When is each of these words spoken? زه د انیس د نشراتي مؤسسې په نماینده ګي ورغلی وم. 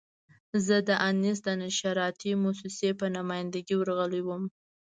زه 0.65 0.75
د 0.87 0.89
انیس 1.07 1.39
د 1.47 1.49
نشراتي 1.61 2.31
مؤسسې 2.43 2.89
په 2.99 3.05
نماینده 3.15 3.59
ګي 3.67 3.75
ورغلی 3.77 4.21
وم. 4.23 4.43